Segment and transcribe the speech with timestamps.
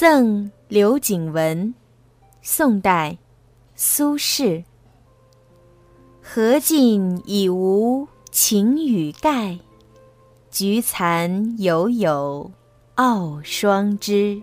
[0.00, 1.74] 赠刘景文，
[2.40, 3.18] 宋代，
[3.74, 4.64] 苏轼。
[6.22, 9.58] 荷尽已无擎雨盖，
[10.50, 12.50] 菊残犹有
[12.94, 14.42] 傲霜枝。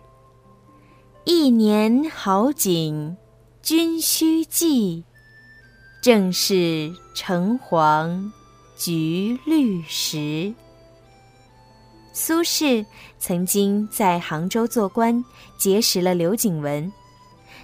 [1.23, 3.17] 一年好景
[3.63, 5.05] 君须记，
[6.03, 8.31] 正是橙黄
[8.77, 10.53] 橘绿时。
[12.19, 12.83] 苏轼
[13.19, 15.23] 曾经在杭州做官，
[15.55, 16.91] 结识了刘景文，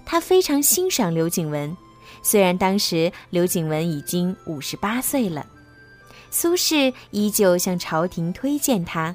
[0.06, 1.76] 他非常欣赏刘景文。
[2.22, 5.44] 虽然当时刘景文已经五十八岁了，
[6.30, 9.14] 苏轼依旧向朝廷推荐他。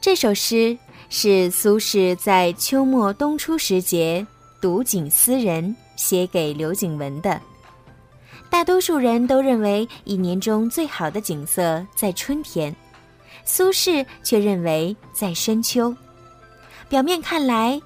[0.00, 0.78] 这首诗
[1.10, 4.26] 是苏轼在秋末冬初时节
[4.62, 7.38] 读景思人，写给刘景文的。
[8.48, 12.74] 大多数人都认为一年中最好的景色在春天。
[13.48, 15.96] 苏轼却认为在深秋，
[16.86, 17.80] 表面看来，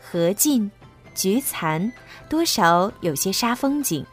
[0.00, 0.68] 荷尽，
[1.14, 1.92] 菊残，
[2.30, 4.04] 多少有些煞风景。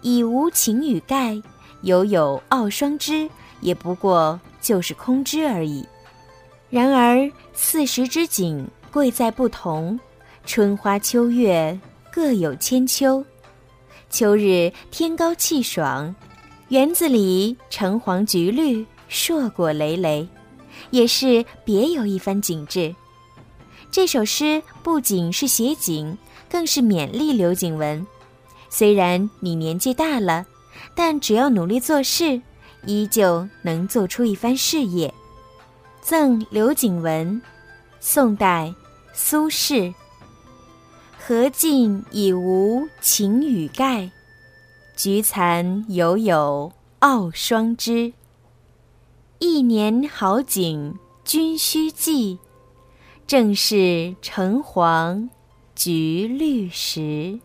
[0.00, 1.42] 已无擎雨盖，
[1.82, 3.28] 犹有傲霜枝，
[3.60, 5.84] 也不过就是空枝而已。
[6.70, 9.98] 然而四时之景贵在不同，
[10.46, 11.76] 春花秋月
[12.12, 13.22] 各有千秋。
[14.10, 16.14] 秋日天高气爽，
[16.68, 18.86] 园子里橙黄橘绿。
[19.08, 20.28] 硕果累累，
[20.90, 22.94] 也是别有一番景致。
[23.90, 26.16] 这首诗不仅是写景，
[26.50, 28.06] 更是勉励刘景文。
[28.68, 30.46] 虽然你年纪大了，
[30.94, 32.40] 但只要努力做事，
[32.84, 35.12] 依旧能做出一番事业。
[36.02, 37.40] 赠刘景文，
[38.00, 38.72] 宋代，
[39.14, 39.92] 苏轼。
[41.18, 44.10] 荷尽已无擎雨盖，
[44.96, 46.70] 菊残犹有
[47.00, 48.12] 傲霜枝。
[49.40, 52.38] 一年好景君须记，
[53.24, 55.30] 正是橙黄
[55.76, 57.38] 橘绿时。